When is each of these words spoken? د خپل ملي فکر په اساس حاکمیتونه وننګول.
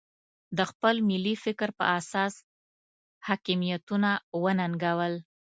د 0.57 0.59
خپل 0.71 0.95
ملي 1.09 1.35
فکر 1.43 1.69
په 1.79 1.85
اساس 1.99 2.33
حاکمیتونه 3.27 4.09
وننګول. 4.43 5.13